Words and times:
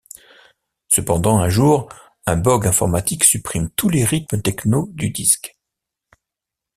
Cependant, 0.87 1.37
un 1.37 1.49
jour, 1.49 1.87
un 2.25 2.35
bogue 2.35 2.65
informatique 2.65 3.23
supprime 3.23 3.69
tous 3.69 3.87
les 3.87 4.03
rythmes 4.03 4.41
technos 4.41 4.89
du 4.93 5.11
disque. 5.11 5.59